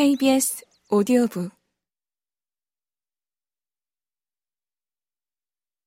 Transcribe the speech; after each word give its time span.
KBS 0.00 0.64
오디오북 0.88 1.52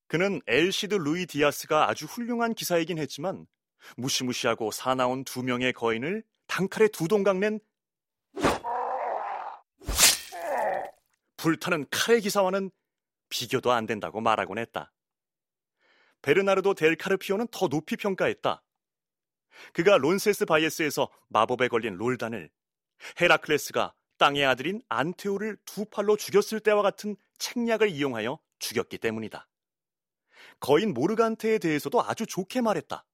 그는 0.05 0.39
엘시드 0.45 0.93
루이 0.93 1.25
디아스가 1.25 1.89
아주 1.89 2.05
훌륭한 2.05 2.53
기사이긴 2.53 2.99
했지만 2.99 3.47
무시무시하고 3.97 4.69
사나운 4.69 5.23
두 5.23 5.41
명의 5.41 5.73
거인을 5.73 6.23
단칼에 6.45 6.89
두 6.89 7.07
동강 7.07 7.39
낸 7.39 7.59
불타는 11.37 11.87
칼의 11.89 12.21
기사와는 12.21 12.69
비교도 13.29 13.71
안 13.71 13.87
된다고 13.87 14.21
말하곤 14.21 14.59
했다. 14.59 14.93
베르나르도 16.21 16.75
델 16.75 16.95
카르피오는 16.97 17.47
더 17.47 17.67
높이 17.67 17.95
평가했다. 17.95 18.63
그가 19.73 19.97
론세스바예스에서 19.97 21.09
마법에 21.29 21.67
걸린 21.67 21.95
롤단을 21.95 22.51
헤라클레스가 23.19 23.95
땅의 24.17 24.45
아들인 24.45 24.81
안테오를 24.89 25.57
두 25.65 25.85
팔로 25.85 26.15
죽였을 26.17 26.59
때와 26.59 26.81
같은 26.81 27.15
책략을 27.37 27.89
이용하여 27.89 28.39
죽였기 28.59 28.97
때문이다. 28.97 29.47
거인 30.59 30.93
모르간테에 30.93 31.57
대해서도 31.57 32.01
아주 32.03 32.25
좋게 32.25 32.61
말했다. 32.61 33.05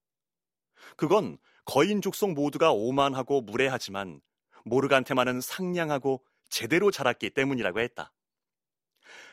그건 0.96 1.38
거인 1.64 2.00
족속 2.00 2.32
모두가 2.32 2.72
오만하고 2.72 3.42
무례하지만 3.42 4.20
모르간테만은 4.64 5.40
상냥하고 5.40 6.24
제대로 6.48 6.90
자랐기 6.90 7.30
때문이라고 7.30 7.80
했다. 7.80 8.12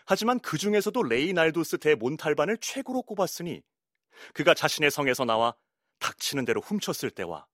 하지만 0.05 0.39
그 0.39 0.57
중에서도 0.57 1.03
레이날도스 1.03 1.79
데 1.79 1.95
몬탈반을 1.95 2.57
최고로 2.59 3.03
꼽았으니 3.03 3.61
그가 4.33 4.53
자신의 4.53 4.89
성에서 4.89 5.25
나와 5.25 5.53
닥치는 5.99 6.45
대로 6.45 6.61
훔쳤을 6.61 7.09
때와 7.11 7.45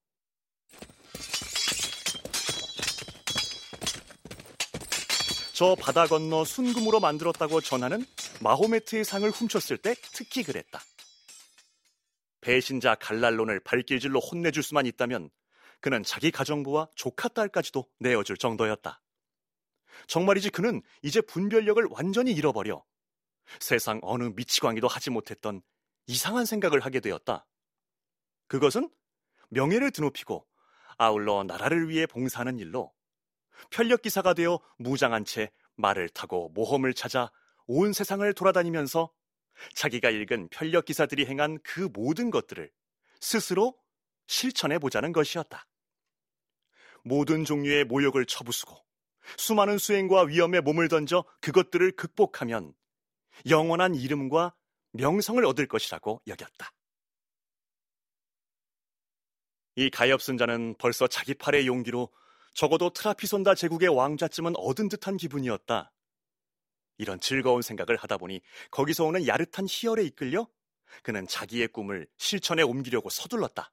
저 5.53 5.75
바다 5.79 6.07
건너 6.07 6.43
순금으로 6.43 6.99
만들었다고 6.99 7.61
전하는 7.61 8.03
마호메트의 8.41 9.05
상을 9.05 9.29
훔쳤을 9.29 9.77
때 9.77 9.93
특히 10.11 10.41
그랬다. 10.41 10.81
배신자 12.41 12.95
갈랄론을 12.95 13.59
발길질로 13.59 14.19
혼내줄 14.19 14.63
수만 14.63 14.87
있다면 14.87 15.29
그는 15.79 16.01
자기 16.01 16.31
가정부와 16.31 16.87
조카 16.95 17.27
딸까지도 17.27 17.87
내어줄 17.99 18.37
정도였다. 18.37 18.99
정말이지 20.07 20.49
그는 20.49 20.81
이제 21.03 21.21
분별력을 21.21 21.85
완전히 21.91 22.31
잃어버려 22.31 22.83
세상 23.59 23.99
어느 24.01 24.31
미치광이도 24.35 24.87
하지 24.87 25.11
못했던 25.11 25.61
이상한 26.07 26.45
생각을 26.45 26.79
하게 26.79 26.99
되었다. 26.99 27.45
그것은 28.47 28.89
명예를 29.49 29.91
드높이고 29.91 30.47
아울러 30.97 31.43
나라를 31.43 31.89
위해 31.89 32.07
봉사하는 32.07 32.57
일로 32.57 32.91
편력기사가 33.69 34.33
되어 34.33 34.59
무장한 34.77 35.25
채 35.25 35.51
말을 35.75 36.09
타고 36.09 36.49
모험을 36.49 36.93
찾아 36.93 37.31
온 37.65 37.93
세상을 37.93 38.31
돌아다니면서 38.33 39.11
자기가 39.75 40.09
읽은 40.09 40.49
편력기사들이 40.49 41.25
행한 41.25 41.59
그 41.63 41.89
모든 41.93 42.31
것들을 42.31 42.71
스스로 43.19 43.77
실천해 44.27 44.79
보자는 44.79 45.11
것이었다. 45.11 45.65
모든 47.03 47.45
종류의 47.45 47.85
모욕을 47.85 48.25
처부수고 48.25 48.75
수많은 49.37 49.77
수행과 49.77 50.23
위험에 50.23 50.61
몸을 50.61 50.87
던져 50.87 51.23
그것들을 51.41 51.91
극복하면 51.93 52.73
영원한 53.49 53.95
이름과 53.95 54.55
명성을 54.91 55.43
얻을 55.45 55.67
것이라고 55.67 56.21
여겼다. 56.27 56.71
이 59.75 59.89
가엾은 59.89 60.37
자는 60.37 60.75
벌써 60.77 61.07
자기 61.07 61.33
팔의 61.33 61.65
용기로 61.65 62.09
적어도 62.53 62.91
트라피손다 62.91 63.55
제국의 63.55 63.89
왕자쯤은 63.89 64.55
얻은 64.57 64.89
듯한 64.89 65.17
기분이었다. 65.17 65.91
이런 66.97 67.19
즐거운 67.19 67.61
생각을 67.61 67.97
하다 67.97 68.17
보니 68.17 68.41
거기서 68.71 69.05
오는 69.05 69.25
야릇한 69.25 69.65
희열에 69.67 70.03
이끌려 70.03 70.47
그는 71.01 71.27
자기의 71.27 71.69
꿈을 71.69 72.07
실천에 72.17 72.61
옮기려고 72.61 73.09
서둘렀다. 73.09 73.71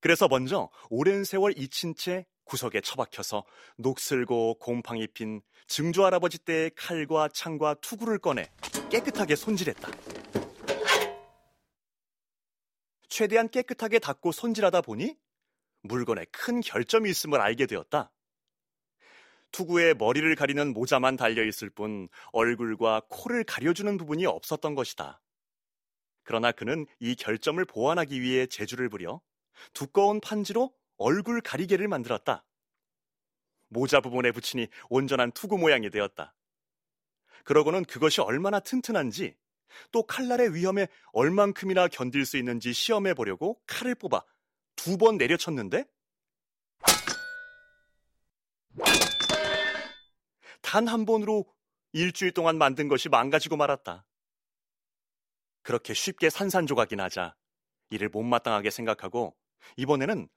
그래서 0.00 0.28
먼저 0.28 0.70
오랜 0.90 1.24
세월 1.24 1.54
잊힌 1.56 1.94
채 1.94 2.26
구석에 2.44 2.80
처박혀서 2.80 3.44
녹슬고 3.76 4.58
곰팡이 4.58 5.06
핀 5.06 5.40
증조 5.66 6.04
할아버지 6.04 6.38
때의 6.38 6.70
칼과 6.74 7.28
창과 7.28 7.74
투구를 7.74 8.18
꺼내 8.18 8.50
깨끗하게 8.90 9.36
손질했다. 9.36 9.90
최대한 13.08 13.48
깨끗하게 13.48 13.98
닦고 13.98 14.32
손질하다 14.32 14.80
보니 14.82 15.16
물건에 15.82 16.24
큰 16.26 16.60
결점이 16.60 17.10
있음을 17.10 17.40
알게 17.40 17.66
되었다. 17.66 18.10
투구에 19.52 19.94
머리를 19.94 20.34
가리는 20.34 20.72
모자만 20.74 21.16
달려 21.16 21.44
있을 21.44 21.70
뿐 21.70 22.08
얼굴과 22.32 23.02
코를 23.08 23.44
가려주는 23.44 23.96
부분이 23.96 24.26
없었던 24.26 24.74
것이다. 24.74 25.20
그러나 26.22 26.52
그는 26.52 26.86
이 27.00 27.14
결점을 27.14 27.64
보완하기 27.64 28.20
위해 28.20 28.46
재주를 28.46 28.88
부려 28.88 29.20
두꺼운 29.72 30.20
판지로 30.20 30.74
얼굴 30.98 31.40
가리개를 31.40 31.88
만들었다. 31.88 32.44
모자 33.68 34.00
부분에 34.00 34.32
붙이니 34.32 34.66
온전한 34.90 35.32
투구 35.32 35.58
모양이 35.58 35.90
되었다. 35.90 36.34
그러고는 37.44 37.84
그것이 37.84 38.20
얼마나 38.20 38.60
튼튼한지 38.60 39.36
또 39.92 40.02
칼날의 40.02 40.54
위험에 40.54 40.88
얼만큼이나 41.12 41.88
견딜 41.88 42.26
수 42.26 42.36
있는지 42.36 42.72
시험해 42.72 43.14
보려고 43.14 43.60
칼을 43.66 43.94
뽑아 43.94 44.22
두 44.78 44.96
번 44.96 45.18
내려쳤는데 45.18 45.84
단 50.62 50.86
한 50.86 51.04
번으로 51.04 51.44
일주일 51.92 52.32
동안 52.32 52.58
만든 52.58 52.88
것이 52.88 53.08
망가지고 53.08 53.56
말았다. 53.56 54.04
그렇게 55.62 55.94
쉽게 55.94 56.30
산산조각이 56.30 56.96
나자 56.96 57.34
이를 57.90 58.08
못마땅하게 58.08 58.70
생각하고 58.70 59.36
이번에는 59.76 60.28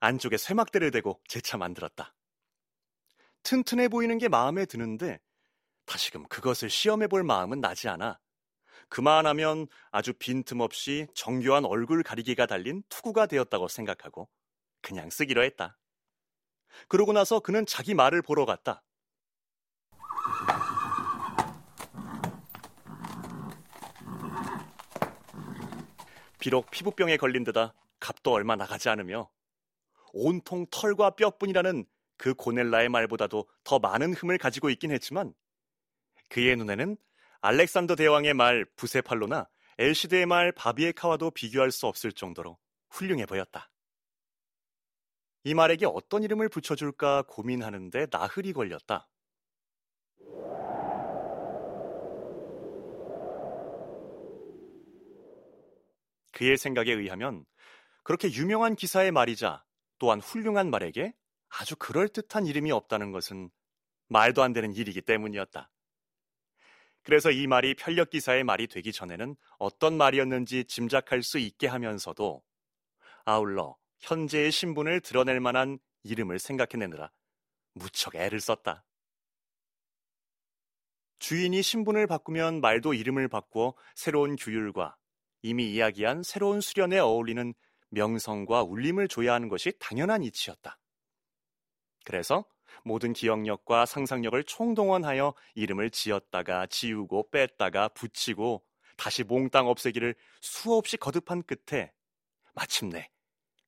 안쪽에 0.00 0.36
쇠막대를 0.36 0.90
대고 0.90 1.20
재차 1.28 1.56
만들었다. 1.56 2.14
튼튼해 3.42 3.88
보이는 3.88 4.18
게 4.18 4.28
마음에 4.28 4.64
드는데 4.66 5.20
다시금 5.84 6.26
그것을 6.28 6.70
시험해 6.70 7.08
볼 7.08 7.24
마음은 7.24 7.60
나지 7.60 7.88
않아. 7.88 8.18
그만하면 8.92 9.68
아주 9.90 10.12
빈틈없이 10.12 11.06
정교한 11.14 11.64
얼굴 11.64 12.02
가리개가 12.02 12.44
달린 12.44 12.82
투구가 12.90 13.24
되었다고 13.24 13.68
생각하고 13.68 14.28
그냥 14.82 15.08
쓰기로 15.08 15.42
했다. 15.44 15.78
그러고 16.88 17.14
나서 17.14 17.40
그는 17.40 17.64
자기 17.64 17.94
말을 17.94 18.20
보러 18.20 18.44
갔다. 18.44 18.84
비록 26.38 26.70
피부병에 26.70 27.16
걸린 27.16 27.44
데다 27.44 27.72
값도 27.98 28.30
얼마 28.30 28.56
나가지 28.56 28.90
않으며 28.90 29.30
온통 30.12 30.66
털과 30.70 31.12
뼈뿐이라는 31.12 31.86
그 32.18 32.34
고넬라의 32.34 32.90
말보다도 32.90 33.48
더 33.64 33.78
많은 33.78 34.12
흠을 34.12 34.36
가지고 34.36 34.68
있긴 34.68 34.90
했지만 34.90 35.32
그의 36.28 36.56
눈에는 36.56 36.98
알렉산더 37.44 37.96
대왕의 37.96 38.34
말 38.34 38.64
부세팔로나 38.76 39.48
엘시드의 39.78 40.26
말 40.26 40.52
바비에카와도 40.52 41.32
비교할 41.32 41.72
수 41.72 41.88
없을 41.88 42.12
정도로 42.12 42.56
훌륭해 42.88 43.26
보였다. 43.26 43.68
이 45.42 45.52
말에게 45.52 45.86
어떤 45.86 46.22
이름을 46.22 46.48
붙여줄까 46.48 47.24
고민하는데 47.26 48.06
나흘이 48.12 48.52
걸렸다. 48.52 49.08
그의 56.30 56.56
생각에 56.56 56.92
의하면 56.92 57.44
그렇게 58.04 58.32
유명한 58.32 58.76
기사의 58.76 59.10
말이자 59.10 59.64
또한 59.98 60.20
훌륭한 60.20 60.70
말에게 60.70 61.12
아주 61.48 61.74
그럴듯한 61.74 62.46
이름이 62.46 62.70
없다는 62.70 63.10
것은 63.10 63.50
말도 64.06 64.44
안 64.44 64.52
되는 64.52 64.72
일이기 64.72 65.02
때문이었다. 65.02 65.68
그래서 67.02 67.30
이 67.30 67.46
말이 67.46 67.74
편력 67.74 68.10
기사의 68.10 68.44
말이 68.44 68.66
되기 68.66 68.92
전에는 68.92 69.36
어떤 69.58 69.96
말이었는지 69.96 70.64
짐작할 70.64 71.22
수 71.22 71.38
있게 71.38 71.66
하면서도 71.66 72.42
아울러 73.24 73.76
현재의 74.00 74.52
신분을 74.52 75.00
드러낼 75.00 75.40
만한 75.40 75.78
이름을 76.04 76.38
생각해내느라 76.38 77.10
무척 77.74 78.14
애를 78.14 78.40
썼다. 78.40 78.84
주인이 81.18 81.62
신분을 81.62 82.08
바꾸면 82.08 82.60
말도 82.60 82.94
이름을 82.94 83.28
바꾸어 83.28 83.74
새로운 83.94 84.34
규율과 84.36 84.96
이미 85.42 85.72
이야기한 85.72 86.22
새로운 86.22 86.60
수련에 86.60 86.98
어울리는 86.98 87.54
명성과 87.90 88.62
울림을 88.62 89.08
줘야 89.08 89.34
하는 89.34 89.48
것이 89.48 89.72
당연한 89.78 90.22
이치였다. 90.22 90.78
그래서 92.04 92.44
모든 92.84 93.12
기억력과 93.12 93.86
상상력을 93.86 94.42
총동원하여 94.44 95.34
이름을 95.54 95.90
지었다가 95.90 96.66
지우고 96.66 97.30
뺐다가 97.30 97.88
붙이고 97.88 98.62
다시 98.96 99.24
몽땅 99.24 99.66
없애기를 99.66 100.14
수없이 100.40 100.96
거듭한 100.96 101.42
끝에 101.42 101.92
마침내 102.54 103.08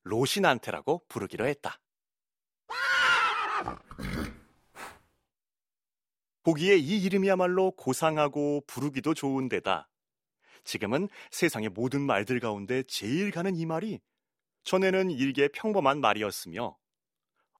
로신한테라고 0.03 1.03
부르기로 1.07 1.47
했다. 1.47 1.79
보기에 6.43 6.75
이 6.75 7.03
이름이야말로 7.03 7.71
고상하고 7.71 8.63
부르기도 8.67 9.15
좋은 9.15 9.49
데다 9.49 9.89
지금은 10.63 11.09
세상의 11.31 11.69
모든 11.69 12.01
말들 12.01 12.39
가운데 12.39 12.83
제일 12.83 13.31
가는 13.31 13.55
이 13.55 13.65
말이 13.65 13.99
전에는 14.63 15.09
일개 15.11 15.47
평범한 15.47 16.01
말이었으며 16.01 16.77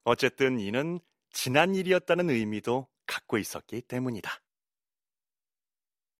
어쨌든 0.04 0.60
이는 0.60 1.00
지난 1.36 1.74
일이었다는 1.74 2.30
의미도 2.30 2.88
갖고 3.06 3.36
있었기 3.36 3.82
때문이다. 3.82 4.30